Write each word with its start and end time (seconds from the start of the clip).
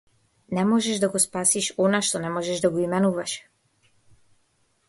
Не 0.57 0.63
можеш 0.69 1.01
да 1.03 1.09
го 1.15 1.19
спасиш 1.25 1.69
она 1.85 2.01
што 2.07 2.23
не 2.25 2.31
можеш 2.39 2.65
да 2.65 2.73
го 2.79 2.83
именуваш. 2.85 3.37